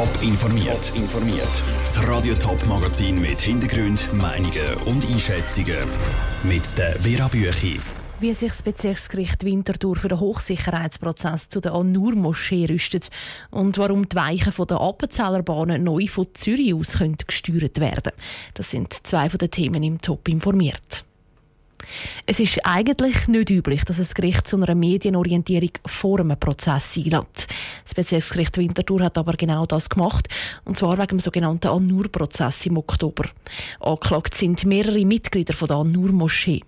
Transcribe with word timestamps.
Top 0.00 0.22
informiert. 0.22 0.92
informiert. 0.96 1.62
Das 1.82 2.08
Radio 2.08 2.34
Top 2.36 2.64
Magazin 2.64 3.20
mit 3.20 3.38
Hintergrund, 3.38 4.10
Meinungen 4.14 4.74
und 4.86 5.04
Einschätzungen 5.04 5.76
mit 6.42 6.78
der 6.78 6.98
Vera 7.00 7.28
Büchi. 7.28 7.78
Wie 8.18 8.32
sich 8.32 8.50
das 8.50 8.62
Bezirksgericht 8.62 9.44
Winterthur 9.44 9.96
für 9.96 10.08
den 10.08 10.18
Hochsicherheitsprozess 10.18 11.50
zu 11.50 11.60
der 11.60 11.74
An-Nur-Moschee 11.74 12.64
rüstet 12.70 13.10
und 13.50 13.76
warum 13.76 14.08
die 14.08 14.16
Weichen 14.16 14.52
von 14.52 14.68
der 14.68 14.80
Appenzellerbahn 14.80 15.84
neu 15.84 16.06
von 16.06 16.28
Zürich 16.32 16.72
aus 16.72 16.92
können 16.92 17.18
gesteuert 17.26 17.78
werden. 17.78 18.12
Das 18.54 18.70
sind 18.70 19.06
zwei 19.06 19.28
von 19.28 19.36
den 19.36 19.50
Themen 19.50 19.82
im 19.82 20.00
Top 20.00 20.28
informiert. 20.28 21.04
Es 22.26 22.40
ist 22.40 22.64
eigentlich 22.64 23.28
nicht 23.28 23.50
üblich, 23.50 23.84
dass 23.84 23.98
ein 23.98 24.08
Gericht 24.14 24.46
zu 24.46 24.56
einer 24.56 24.74
Medienorientierung 24.74 25.72
vor 25.86 26.20
einem 26.20 26.38
Prozess 26.38 26.96
einlädt. 26.96 27.48
Das 27.84 27.94
Bezirksgericht 27.94 28.56
Winterthur 28.58 29.02
hat 29.02 29.18
aber 29.18 29.34
genau 29.34 29.66
das 29.66 29.88
gemacht, 29.88 30.28
und 30.64 30.76
zwar 30.76 30.98
wegen 30.98 31.08
dem 31.08 31.20
sogenannten 31.20 31.68
An-Nur-Prozess 31.68 32.66
im 32.66 32.78
Oktober. 32.78 33.24
Angeklagt 33.80 34.34
sind 34.34 34.64
mehrere 34.64 35.04
Mitglieder 35.04 35.54
von 35.54 35.68
der 35.68 35.76
An-Nur-Moschee. 35.78 36.62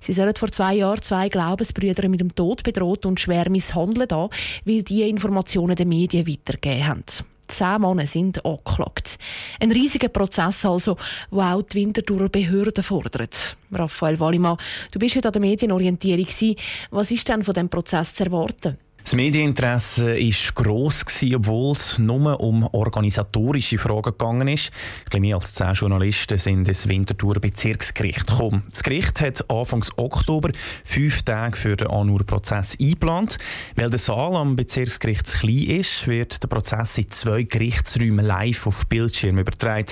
Sie 0.00 0.12
sollen 0.12 0.34
vor 0.34 0.50
zwei 0.50 0.76
Jahren 0.76 1.02
zwei 1.02 1.28
Glaubensbrüder 1.28 2.08
mit 2.08 2.20
dem 2.20 2.34
Tod 2.34 2.62
bedroht 2.62 3.06
und 3.06 3.20
schwer 3.20 3.50
misshandelt 3.50 4.12
haben, 4.12 4.32
weil 4.64 4.82
die 4.82 5.08
Informationen 5.08 5.76
den 5.76 5.88
Medien 5.88 6.26
weitergegeben 6.26 6.86
haben. 6.86 7.04
Zehn 7.48 7.80
Männer 7.80 8.06
sind 8.06 8.44
angeklagt. 8.44 9.18
Ein 9.58 9.72
riesiger 9.72 10.08
Prozess 10.08 10.64
also, 10.66 10.96
der 11.32 11.54
auch 11.54 11.62
die 11.62 11.78
Winterthurer 11.78 12.28
Behörden 12.28 12.84
fordert. 12.84 13.56
Raphael 13.72 14.20
Wallimann, 14.20 14.58
du 14.90 14.98
bist 14.98 15.16
heute 15.16 15.28
an 15.28 15.32
der 15.32 15.40
Medienorientierung. 15.40 16.56
Was 16.90 17.10
ist 17.10 17.26
denn 17.26 17.42
von 17.42 17.54
diesem 17.54 17.70
Prozess 17.70 18.14
zu 18.14 18.24
erwarten? 18.24 18.76
Das 19.08 19.16
Medieninteresse 19.16 20.16
war 20.16 20.52
gross, 20.54 21.02
obwohl 21.34 21.72
es 21.72 21.98
nur 21.98 22.38
um 22.40 22.62
organisatorische 22.62 23.78
Fragen 23.78 24.02
gegangen 24.02 24.48
ist. 24.48 24.70
Ein 25.10 25.22
mehr 25.22 25.36
als 25.36 25.54
zehn 25.54 25.72
Journalisten 25.72 26.36
sind 26.36 26.68
ins 26.68 26.86
Winterthur 26.88 27.36
Bezirksgericht 27.40 28.26
gekommen. 28.26 28.64
Das 28.68 28.82
Gericht 28.82 29.22
hat 29.22 29.50
Anfang 29.50 29.82
Oktober 29.96 30.50
fünf 30.84 31.22
Tage 31.22 31.56
für 31.56 31.74
den 31.74 31.86
Anur-Prozess 31.86 32.76
eingeplant. 32.78 33.38
Weil 33.76 33.88
der 33.88 33.98
Saal 33.98 34.36
am 34.36 34.56
Bezirksgericht 34.56 35.26
zu 35.26 35.38
klein 35.38 35.78
ist, 35.78 36.06
wird 36.06 36.42
der 36.42 36.48
Prozess 36.48 36.98
in 36.98 37.10
zwei 37.10 37.44
Gerichtsräumen 37.44 38.26
live 38.26 38.66
auf 38.66 38.86
Bildschirm 38.88 39.38
übertragen. 39.38 39.86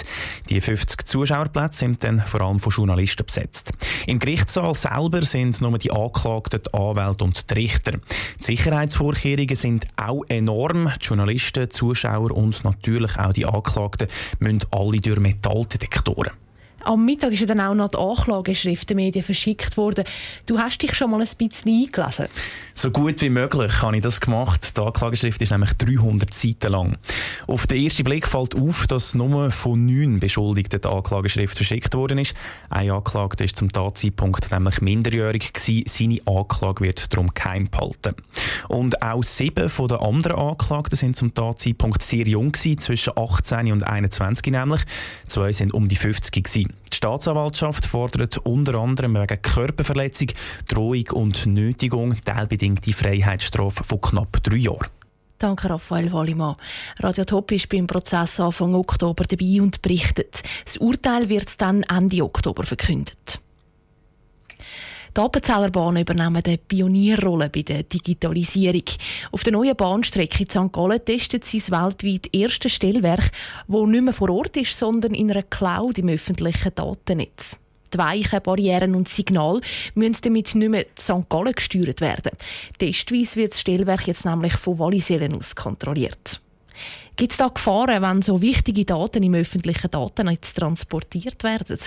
Die 0.51 0.61
50 0.61 1.07
Zuschauerplätze 1.07 1.79
sind 1.79 2.05
dann 2.05 2.21
vor 2.21 2.43
allem 2.43 2.59
von 2.59 2.71
Journalisten 2.71 3.25
besetzt. 3.25 3.73
Im 4.07 4.19
Gerichtssaal 4.19 4.75
selber 4.75 5.23
sind 5.23 5.63
nur 5.63 5.79
die 5.79 5.91
Anklagten, 5.91 6.61
die 6.63 6.75
Anwälte 6.75 7.25
und 7.25 7.49
die 7.49 7.55
Richter. 7.55 7.93
Die 8.41 8.45
Sicherheitsvorkehrungen 8.45 9.06
Vorkehrungen 9.07 9.55
sind 9.55 9.87
auch 9.97 10.25
enorm. 10.27 10.91
Die 11.01 11.07
Journalisten, 11.07 11.71
Zuschauer 11.71 12.33
und 12.33 12.65
natürlich 12.65 13.17
auch 13.17 13.33
die 13.33 13.47
Anklagten 13.47 14.09
müssen 14.41 14.65
alle 14.73 15.01
durch 15.01 15.21
Metalldetektoren. 15.21 16.33
Am 16.87 17.05
Mittag 17.05 17.33
ist 17.33 17.51
dann 17.51 17.61
auch 17.61 17.75
noch 17.75 17.89
die 17.89 17.99
Anklageschrift 17.99 18.89
der 18.89 18.95
Medien 18.95 19.25
verschickt 19.25 19.77
worden. 19.77 20.05
Du 20.47 20.61
hast 20.61 20.81
dich 20.81 20.95
schon 20.95 21.11
mal 21.11 21.21
ein 21.21 21.27
bisschen 21.37 21.69
eingelesen. 21.69 22.27
So 22.75 22.93
gut 22.93 23.21
wie 23.23 23.31
möglich 23.31 23.83
habe 23.83 23.97
ich 23.97 24.03
das 24.03 24.21
gemacht. 24.21 24.77
Die 24.77 24.81
Anklageschrift 24.81 25.43
ist 25.43 25.51
nämlich 25.51 25.73
300 25.73 26.33
Seiten 26.33 26.71
lang. 26.71 26.97
Auf 27.49 27.67
den 27.67 27.83
ersten 27.83 28.05
Blick 28.05 28.29
fällt 28.29 28.55
auf, 28.55 28.87
dass 28.87 29.15
nur 29.17 29.51
von 29.51 29.85
neun 29.85 30.21
Beschuldigten 30.21 30.81
die 30.81 30.87
Anklageschrift 30.87 31.57
verschickt 31.57 31.95
worden 31.95 32.19
ist. 32.19 32.35
Ein 32.71 32.91
Anklagter 32.91 33.47
ist 33.47 33.57
zum 33.57 33.73
Tatzeitpunkt 33.73 34.53
nämlich 34.53 34.81
minderjährig 34.81 35.55
gewesen. 35.55 35.85
Seine 35.89 36.21
Anklage 36.27 36.85
wird 36.85 37.13
darum 37.13 37.35
geheim 37.35 37.69
behalten. 37.69 38.15
Und 38.69 39.03
auch 39.03 39.25
sieben 39.25 39.69
von 39.69 39.89
den 39.89 39.99
anderen 39.99 40.39
Anklagten 40.39 40.97
sind 40.97 41.17
zum 41.17 41.35
Tatzeitpunkt 41.35 42.03
sehr 42.03 42.29
jung 42.29 42.53
gewesen, 42.53 42.79
zwischen 42.79 43.15
18 43.17 43.73
und 43.73 43.83
21 43.83 44.53
nämlich. 44.53 44.83
Zwei 45.27 45.53
sind 45.53 45.75
um 45.75 45.89
die 45.89 45.97
50 45.97 46.45
gewesen. 46.45 46.76
Die 46.93 46.97
Staatsanwaltschaft 46.97 47.87
fordert 47.87 48.39
unter 48.39 48.77
anderem 48.77 49.15
wegen 49.15 49.43
Körperverletzung, 49.43 50.29
Drohung 50.69 51.09
und 51.13 51.47
Nötigung 51.47 52.17
teilbedingte 52.25 52.93
Freiheitsstrafe 52.93 53.85
von 53.85 54.01
knapp 54.01 54.43
drei 54.43 54.57
Jahren. 54.57 54.89
Danke, 55.39 55.69
Raphael 55.69 56.13
Wallimann. 56.13 56.57
Radio 57.01 57.25
Top 57.25 57.53
ist 57.53 57.69
beim 57.69 57.87
Prozess 57.87 58.41
Anfang 58.41 58.75
Oktober 58.75 59.25
dabei 59.25 59.61
und 59.61 59.83
berichtet. 59.83 60.43
Das 60.65 60.79
Urteil 60.79 61.29
wird 61.29 61.61
dann 61.61 61.83
Ende 61.83 62.25
Oktober 62.25 62.65
verkündet. 62.65 63.41
Die 65.17 65.21
Appenzeller 65.23 65.71
Bahnen 65.71 66.03
übernehmen 66.03 66.43
eine 66.45 66.59
Pionierrolle 66.59 67.49
bei 67.49 67.63
der 67.63 67.85
Digitalisierung. 67.85 68.83
Auf 69.33 69.45
der 69.45 69.55
neuen 69.55 69.75
Bahnstrecke 69.75 70.43
in 70.43 70.51
St. 70.51 70.71
Gallen 70.71 71.03
testet 71.03 71.47
sie 71.47 71.59
das 71.59 71.71
weltweit 71.71 72.29
erste 72.35 72.69
Stellwerk, 72.69 73.31
das 73.67 73.87
nicht 73.87 74.05
mehr 74.05 74.13
vor 74.13 74.29
Ort 74.29 74.59
ist, 74.59 74.79
sondern 74.79 75.15
in 75.15 75.31
einer 75.31 75.43
Cloud 75.43 75.97
im 75.97 76.11
öffentlichen 76.11 76.75
Datennetz. 76.75 77.57
Die 77.95 77.99
Weichen, 77.99 78.43
Barrieren 78.43 78.95
und 78.95 79.09
Signal 79.09 79.63
müssen 79.95 80.21
damit 80.23 80.55
nicht 80.55 80.69
mehr 80.69 80.85
in 80.87 80.97
St. 80.99 81.31
Gallen 81.31 81.55
gesteuert 81.55 82.03
werden. 82.03 82.33
Testweise 82.79 83.37
wird 83.37 83.53
das 83.53 83.61
Stellwerk 83.61 84.07
jetzt 84.07 84.27
nämlich 84.27 84.59
von 84.59 84.79
Wallisellen 84.79 85.35
aus 85.35 85.57
kontrolliert. 85.57 86.43
Gibt 87.17 87.33
es 87.33 87.39
da 87.39 87.49
Gefahren, 87.49 88.03
wenn 88.03 88.21
so 88.21 88.43
wichtige 88.43 88.85
Daten 88.85 89.23
im 89.23 89.33
öffentlichen 89.33 89.91
Datennetz 89.91 90.53
transportiert 90.53 91.43
werden? 91.43 91.79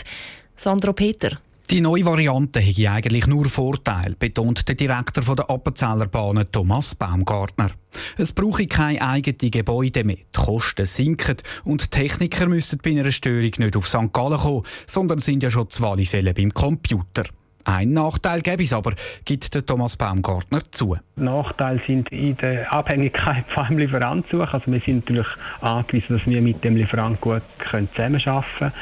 Sandro 0.55 0.93
Peter. 0.93 1.37
Die 1.69 1.81
neue 1.81 2.03
Variante 2.03 2.59
hätte 2.59 2.89
eigentlich 2.89 3.27
nur 3.27 3.45
Vorteil, 3.45 4.15
betont 4.17 4.67
der 4.67 4.73
Direktor 4.73 5.35
der 5.35 5.51
Appenzeller 5.51 6.07
Bahnen 6.07 6.51
Thomas 6.51 6.95
Baumgartner. 6.95 7.69
Es 8.17 8.31
brauche 8.31 8.65
keine 8.65 9.07
eigenen 9.07 9.51
Gebäude 9.51 10.03
mehr, 10.03 10.15
die 10.15 10.25
Kosten 10.35 10.87
sinken 10.87 11.37
und 11.65 11.91
Techniker 11.91 12.47
müssen 12.47 12.79
bei 12.83 12.89
einer 12.89 13.11
Störung 13.11 13.51
nicht 13.55 13.77
auf 13.77 13.87
St. 13.87 14.11
Gallen 14.11 14.39
kommen, 14.39 14.63
sondern 14.87 15.19
sind 15.19 15.43
ja 15.43 15.51
schon 15.51 15.69
zwei 15.69 15.89
Wallisellen 15.89 16.33
beim 16.33 16.51
Computer. 16.51 17.25
Ein 17.69 17.91
Nachteil 17.91 18.41
gäbe 18.41 18.63
es 18.63 18.73
aber, 18.73 18.93
gibt 19.25 19.53
der 19.53 19.63
Thomas 19.63 19.95
Baumgartner 19.95 20.61
zu. 20.71 20.97
Nachteile 21.15 21.79
sind 21.85 22.11
in 22.11 22.35
der 22.37 22.73
Abhängigkeit 22.73 23.45
von 23.49 23.65
einem 23.65 23.77
Lieferanten 23.77 24.41
Also 24.41 24.71
wir 24.71 24.81
sind 24.81 25.07
natürlich 25.07 25.27
angewiesen, 25.61 26.17
dass 26.17 26.25
wir 26.25 26.41
mit 26.41 26.63
dem 26.63 26.75
Lieferanten 26.75 27.21
gut 27.21 27.43
zusammenarbeiten 27.63 28.49
können. 28.57 28.73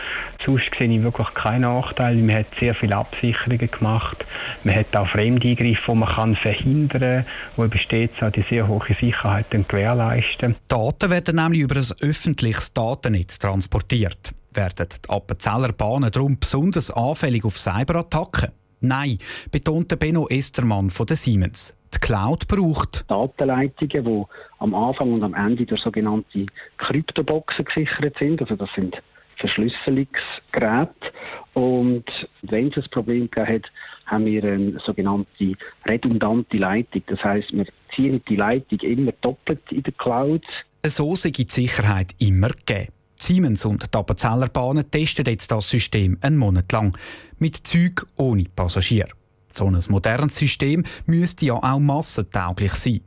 Sonst 0.45 0.71
sehe 0.79 0.87
ich 0.87 1.03
wirklich 1.03 1.33
keinen 1.33 1.63
Nachteil. 1.63 2.15
Man 2.15 2.37
hat 2.37 2.45
sehr 2.61 2.73
viele 2.75 2.95
Absicherungen 2.95 3.69
gemacht. 3.69 4.25
Man 4.63 4.73
hat 4.73 4.95
auch 4.95 5.09
Fremdeingriffe, 5.09 5.91
die 5.91 5.97
man 5.97 6.07
kann 6.07 6.35
verhindern 6.37 7.25
kann, 7.57 7.69
die 7.69 7.77
stets 7.79 8.23
auch 8.23 8.31
die 8.31 8.43
sehr 8.43 8.69
hohe 8.69 8.95
Sicherheit 8.97 9.47
gewährleisten. 9.51 10.55
Daten 10.69 11.09
werden 11.09 11.35
nämlich 11.35 11.59
über 11.59 11.75
ein 11.75 11.91
öffentliches 11.99 12.71
Datennetz 12.71 13.37
transportiert. 13.37 14.33
Werden 14.53 14.87
die 14.89 15.09
Appenzeller 15.09 15.73
Bahnen 15.73 16.09
darum 16.09 16.39
besonders 16.39 16.89
anfällig 16.89 17.43
auf 17.43 17.59
Cyberattacken? 17.59 18.51
Nein, 18.79 19.17
betont 19.51 19.97
Benno 19.99 20.27
Estermann 20.29 20.89
von 20.89 21.07
der 21.07 21.17
Siemens. 21.17 21.75
Die 21.93 21.99
Cloud 21.99 22.47
braucht 22.47 23.05
Datenleitungen, 23.09 24.05
die 24.05 24.23
am 24.59 24.75
Anfang 24.75 25.13
und 25.13 25.23
am 25.23 25.33
Ende 25.33 25.65
durch 25.65 25.81
sogenannte 25.81 26.45
Kryptoboxen 26.77 27.65
gesichert 27.65 28.17
sind. 28.19 28.41
Also 28.41 28.55
das 28.55 28.69
sind 28.73 29.01
Verschlüsselungsgeräte. 29.37 31.11
Und 31.53 32.05
wenn 32.41 32.67
es 32.67 32.77
ein 32.77 32.89
Problem 32.91 33.31
gegeben 33.31 33.47
hat, 33.47 33.71
haben 34.05 34.25
wir 34.25 34.43
eine 34.43 34.79
sogenannte 34.79 35.53
redundante 35.85 36.57
Leitung. 36.57 37.03
Das 37.07 37.23
heißt, 37.23 37.53
wir 37.53 37.65
ziehen 37.95 38.21
die 38.27 38.35
Leitung 38.35 38.79
immer 38.81 39.13
doppelt 39.21 39.61
in 39.71 39.83
der 39.83 39.93
Cloud. 39.93 40.45
So 40.85 41.15
sei 41.15 41.31
die 41.31 41.47
Sicherheit 41.49 42.11
immer 42.19 42.49
gegeben. 42.49 42.96
Siemens 43.21 43.65
und 43.65 43.93
die 43.93 43.97
Appenzeller 43.97 44.49
Bahnen 44.49 44.89
testen 44.89 45.25
jetzt 45.25 45.51
das 45.51 45.69
System 45.69 46.17
einen 46.21 46.37
Monat 46.37 46.71
lang. 46.71 46.97
Mit 47.39 47.67
Züg 47.67 48.05
ohne 48.15 48.45
Passagier. 48.55 49.07
So 49.49 49.65
ein 49.65 49.81
modernes 49.89 50.35
System 50.35 50.83
müsste 51.05 51.45
ja 51.45 51.55
auch 51.55 51.79
massentauglich 51.79 52.73
sein. 52.73 53.01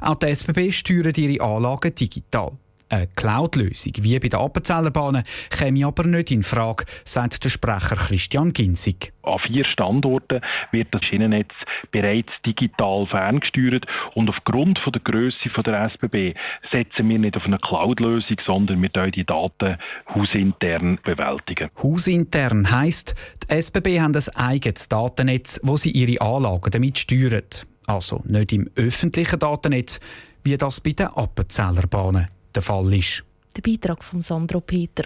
Auch 0.00 0.16
die 0.16 0.26
SBB 0.26 0.72
steuert 0.72 1.18
ihre 1.18 1.44
Anlagen 1.44 1.94
digital. 1.94 2.52
Eine 2.92 3.06
Cloud-Lösung 3.16 3.94
wie 4.00 4.18
bei 4.18 4.28
den 4.28 4.38
Appenzellerbahnen 4.38 5.22
käme 5.48 5.86
aber 5.86 6.04
nicht 6.04 6.30
in 6.30 6.42
Frage, 6.42 6.84
sagt 7.06 7.42
der 7.42 7.48
Sprecher 7.48 7.96
Christian 7.96 8.52
Ginzig. 8.52 9.14
An 9.22 9.38
vier 9.38 9.64
Standorten 9.64 10.42
wird 10.72 10.88
das 10.90 11.02
Schienennetz 11.02 11.54
bereits 11.90 12.30
digital 12.44 13.06
ferngesteuert 13.06 13.86
und 14.12 14.28
aufgrund 14.28 14.78
von 14.78 14.92
der 14.92 15.00
Größe 15.00 15.48
der 15.64 15.84
SBB 15.84 16.34
setzen 16.70 17.08
wir 17.08 17.18
nicht 17.18 17.34
auf 17.38 17.46
eine 17.46 17.58
Cloud-Lösung, 17.58 18.36
sondern 18.44 18.82
wir 18.82 18.90
die 19.10 19.24
Daten 19.24 19.78
hausintern 20.14 20.98
bewältigen. 21.02 21.70
Hausintern 21.82 22.70
heisst, 22.70 23.14
die 23.44 23.54
SBB 23.54 24.00
haben 24.00 24.14
ein 24.14 24.36
eigenes 24.36 24.90
Datennetz, 24.90 25.58
wo 25.62 25.78
sie 25.78 25.92
ihre 25.92 26.20
Anlagen 26.20 26.70
damit 26.70 26.98
steuern. 26.98 27.42
Also 27.86 28.20
nicht 28.26 28.52
im 28.52 28.68
öffentlichen 28.76 29.38
Datennetz, 29.38 29.98
wie 30.44 30.58
das 30.58 30.80
bei 30.80 30.92
den 30.92 31.06
Appenzellerbahnen 31.06 32.28
der 32.52 32.62
Fall 32.62 32.92
ist. 32.94 33.24
Der 33.56 33.62
Beitrag 33.62 34.02
von 34.02 34.22
Sandro 34.22 34.60
Peter. 34.60 35.04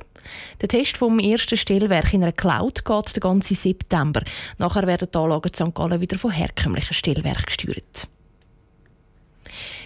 Der 0.60 0.68
Test 0.68 0.96
vom 0.96 1.18
ersten 1.18 1.56
Stellwerk 1.56 2.12
in 2.14 2.22
einer 2.22 2.32
Cloud 2.32 2.84
geht 2.84 3.16
den 3.16 3.20
ganzen 3.20 3.56
September. 3.56 4.22
Nachher 4.58 4.86
werden 4.86 5.08
die 5.12 5.18
Anlagen 5.18 5.52
St. 5.52 5.74
Gallen 5.74 6.00
wieder 6.00 6.18
von 6.18 6.30
herkömmlichen 6.30 6.94
Stellwerken 6.94 7.46
gesteuert. 7.46 8.08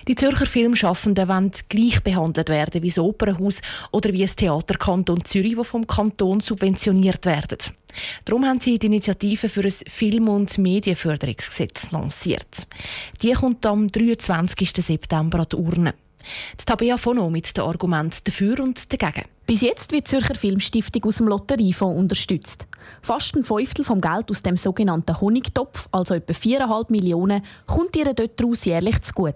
Die 0.09 0.15
Zürcher 0.15 0.47
Filmschaffenden 0.47 1.29
wollen 1.29 1.53
gleich 1.69 2.03
behandelt 2.03 2.49
werden 2.49 2.83
wie 2.83 2.89
das 2.89 2.99
Opernhaus 2.99 3.61
oder 3.93 4.13
wie 4.13 4.23
das 4.23 4.37
Theaterkanton 4.37 5.25
Zürich, 5.25 5.57
das 5.57 5.69
vom 5.69 5.87
Kanton 5.87 6.41
subventioniert 6.41 7.27
werden. 7.27 7.59
Darum 8.25 8.45
haben 8.47 8.61
sie 8.61 8.79
die 8.79 8.87
Initiative 8.87 9.49
für 9.49 9.63
ein 9.63 9.71
Film- 9.71 10.29
und 10.29 10.57
Medienförderungsgesetz 10.59 11.91
lanciert. 11.91 12.67
Die 13.23 13.33
kommt 13.33 13.67
am 13.67 13.91
23. 13.91 14.73
September 14.77 15.41
an 15.41 15.47
die 15.51 15.57
Urne. 15.57 15.95
Die 16.61 16.65
Tabea 16.65 16.97
Fono 16.97 17.31
mit 17.31 17.57
den 17.57 17.65
Argumenten 17.65 18.21
dafür 18.25 18.61
und 18.61 18.93
dagegen. 18.93 19.27
Bis 19.47 19.63
jetzt 19.63 19.91
wird 19.91 20.07
die 20.07 20.11
Zürcher 20.11 20.37
Filmstiftung 20.37 21.05
aus 21.05 21.17
dem 21.17 21.27
Lotteriefonds 21.27 21.99
unterstützt. 21.99 22.67
Fast 23.03 23.35
ein 23.35 23.43
Fünftel 23.43 23.85
vom 23.85 24.01
Geld 24.01 24.31
aus 24.31 24.43
dem 24.43 24.57
sogenannten 24.57 25.21
Honigtopf, 25.21 25.89
also 25.91 26.15
etwa 26.15 26.33
4,5 26.33 26.87
Millionen, 26.91 27.43
kommt 27.67 27.97
ihr 27.97 28.15
dort 28.15 28.41
daraus 28.41 28.65
jährlich 28.65 29.03
zu 29.03 29.13
gut. 29.13 29.35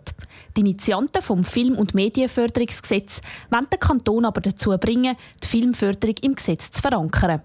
Die 0.57 0.61
Initianten 0.61 1.21
vom 1.21 1.43
Film- 1.43 1.77
und 1.77 1.95
Medienförderungsgesetz 1.95 3.23
wollen 3.51 3.67
den 3.73 3.81
Kanton 3.81 4.25
aber 4.25 4.41
dazu 4.41 4.71
bringen, 4.79 5.17
die 5.43 5.49
Filmförderung 5.49 6.17
im 6.23 6.35
Gesetz 6.37 6.71
zu 6.71 6.81
verankern. 6.81 7.43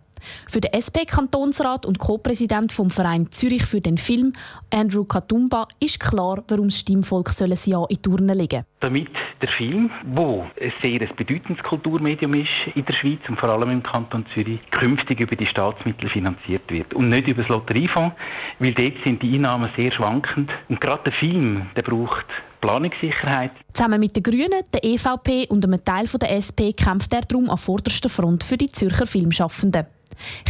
Für 0.50 0.62
den 0.62 0.74
SP-Kantonsrat 0.74 1.86
und 1.86 2.00
Co-Präsident 2.00 2.72
vom 2.72 2.90
Verein 2.90 3.32
Zürich 3.32 3.66
für 3.66 3.82
den 3.82 3.98
Film, 3.98 4.34
Andrew 4.72 5.04
Katumba, 5.04 5.68
ist 5.80 6.00
klar, 6.00 6.44
warum 6.48 6.68
das 6.68 6.80
Stimmvolk 6.80 7.30
soll 7.30 7.52
ein 7.52 7.60
Ja 7.66 7.86
in 7.90 7.98
die 8.04 8.10
Urne 8.10 8.34
legen 8.34 8.64
Damit 8.80 9.10
der 9.42 9.50
Film, 9.50 9.90
wo 10.14 10.46
ein 10.60 10.74
sehr 10.82 11.00
bedeutendes 11.00 11.64
Kulturmedium 11.64 12.34
ist 12.34 12.50
in 12.76 12.86
der 12.86 12.94
Schweiz 12.94 13.20
und 13.28 13.40
vor 13.40 13.50
allem 13.50 13.70
im 13.72 13.84
Kanton 13.84 14.26
Zürich, 14.34 14.60
künftig 14.72 15.20
über 15.20 15.36
die 15.36 15.46
Staatsmittel 15.46 16.10
finanziert 16.10 16.70
wird 16.70 16.94
und 16.94 17.10
nicht 17.10 17.28
über 17.28 17.42
das 17.42 17.50
Lotteriefonds, 17.50 18.16
weil 18.60 18.74
dort 18.74 18.96
sind 19.04 19.22
die 19.22 19.36
Einnahmen 19.36 19.70
sehr 19.76 19.92
schwankend 19.92 20.52
und 20.68 20.82
gerade 20.82 21.04
der 21.06 21.14
Film, 21.14 21.68
der 21.76 21.84
braucht 21.84 22.26
Planungssicherheit. 22.62 23.52
Zusammen 23.74 24.00
mit 24.00 24.16
den 24.16 24.24
Grünen, 24.24 24.64
der 24.74 24.84
EVP 24.84 25.48
und 25.50 25.64
einem 25.64 25.84
Teil 25.84 26.06
der 26.06 26.32
SP 26.36 26.74
kämpft 26.74 27.14
er 27.14 27.22
darum 27.22 27.50
an 27.50 27.58
vorderster 27.58 28.10
Front 28.10 28.44
für 28.44 28.58
die 28.58 28.72
Zürcher 28.72 29.08
Filmschaffenden. 29.08 29.86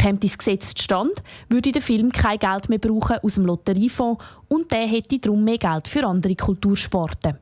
Kommt 0.00 0.24
das 0.24 0.38
Gesetz 0.38 0.74
zustande, 0.74 1.14
würde 1.48 1.72
der 1.72 1.82
Film 1.82 2.10
kein 2.12 2.38
Geld 2.38 2.68
mehr 2.68 2.78
brauchen 2.78 3.18
aus 3.22 3.34
dem 3.34 3.46
Lotteriefonds 3.46 4.22
und 4.48 4.70
der 4.70 4.86
hätte 4.86 5.18
darum 5.18 5.44
mehr 5.44 5.58
Geld 5.58 5.88
für 5.88 6.06
andere 6.06 6.34
Kultursporten. 6.34 7.38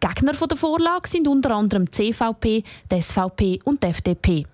Gegner 0.00 0.32
der 0.32 0.56
Vorlage 0.56 1.08
sind 1.08 1.28
unter 1.28 1.52
anderem 1.52 1.86
die 1.86 2.12
CVP, 2.12 2.64
die 2.90 3.00
SVP 3.00 3.60
und 3.64 3.82
die 3.82 3.88
FDP. 3.88 4.46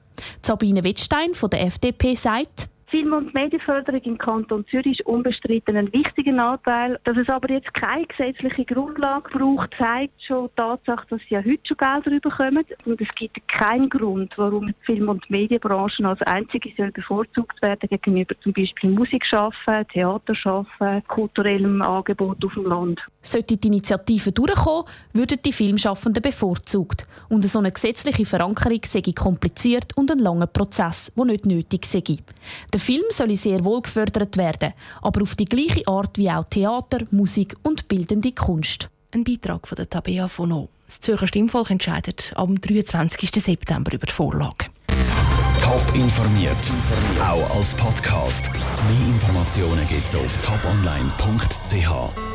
Sabine 0.43 0.85
Wettstein 0.85 1.35
von 1.35 1.51
der 1.51 1.63
FDP 1.67 2.15
sagt, 2.15 2.69
Film- 2.91 3.13
und 3.13 3.35
Medienförderung 3.35 4.01
im 4.01 4.17
Kanton 4.17 4.65
Zürich 4.67 5.01
ist 5.01 5.07
unbestritten 5.07 5.77
ein 5.77 5.93
wichtiger 5.93 6.43
Anteil. 6.43 6.99
Dass 7.05 7.19
es 7.19 7.29
aber 7.29 7.51
jetzt 7.51 7.75
keine 7.75 8.07
gesetzliche 8.07 8.65
Grundlage 8.65 9.29
braucht, 9.31 9.75
zeigt 9.77 10.23
schon 10.23 10.47
die 10.47 10.57
Tatsache, 10.57 11.07
dass 11.11 11.21
sie 11.21 11.35
ja 11.35 11.45
heute 11.45 11.61
schon 11.65 11.77
Gelder 11.77 12.21
bekommen. 12.21 12.65
Und 12.87 13.01
es 13.01 13.15
gibt 13.15 13.47
keinen 13.47 13.91
Grund, 13.91 14.33
warum 14.39 14.69
die 14.69 14.75
Film- 14.81 15.11
und 15.11 15.29
Medienbranche 15.29 16.03
als 16.07 16.23
einzige 16.23 16.73
soll 16.79 16.91
bevorzugt 16.91 17.61
werden 17.61 17.89
gegenüber 17.91 18.35
zum 18.41 18.55
Beispiel 18.55 18.91
Musik 18.91 19.27
schaffen, 19.27 19.87
Theater 19.93 20.35
schaffen, 20.35 21.03
kulturellem 21.09 21.83
Angebot 21.83 22.43
auf 22.43 22.55
dem 22.55 22.65
Land. 22.65 23.03
Sollte 23.21 23.59
die 23.59 23.69
Initiative 23.69 24.33
durchkommen, 24.33 24.85
würden 25.13 25.39
die 25.45 25.53
Filmschaffenden 25.53 26.23
bevorzugt. 26.23 27.07
Und 27.29 27.45
so 27.45 27.59
eine 27.59 27.71
gesetzliche 27.71 28.25
Verankerung 28.25 28.81
sei 28.87 29.03
kompliziert 29.15 29.95
und 29.95 30.11
ein 30.11 30.21
langer 30.21 30.47
Prozess, 30.47 31.13
der 31.15 31.25
nicht 31.27 31.45
nötig 31.45 31.85
sei. 31.85 32.03
Film 32.79 33.05
soll 33.11 33.35
sehr 33.37 33.65
wohl 33.65 33.83
gefördert 33.83 34.37
werden, 34.37 34.73
aber 35.03 35.23
auf 35.23 35.35
die 35.35 35.45
gleiche 35.45 35.87
Art 35.87 36.19
wie 36.19 36.31
auch 36.31 36.45
Theater, 36.45 37.05
Musik 37.11 37.57
und 37.63 37.89
bildende 37.89 38.33
Kunst. 38.33 38.89
Ein 39.13 39.25
Beitrag 39.25 39.67
von 39.67 39.77
der 39.77 39.89
Tabea 39.89 40.29
Fono. 40.29 40.69
Das 40.87 41.01
Zürcher 41.01 41.27
Stimmvolk 41.27 41.71
entscheidet 41.71 42.33
am 42.37 42.61
23. 42.61 43.31
September 43.43 43.93
über 43.93 44.07
die 44.07 44.13
Vorlage. 44.13 44.67
Top 45.61 45.95
informiert, 45.95 46.57
auch 47.21 47.57
als 47.57 47.75
Podcast. 47.75 48.51
Mehr 48.53 49.07
Informationen 49.09 49.87
gibt 49.87 50.07
es 50.07 50.15
auf 50.15 50.37
toponline.ch. 50.39 52.28